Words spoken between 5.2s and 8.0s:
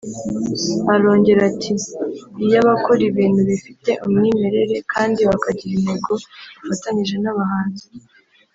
bakagira intego bafatanyije n’abahanzi